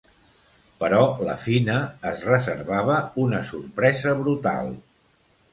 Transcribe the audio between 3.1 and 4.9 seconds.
una sorpresa brutal.